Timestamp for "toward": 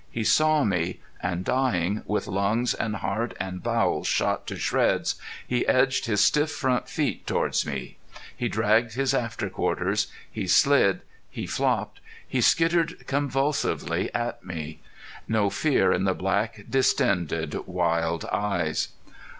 7.27-7.55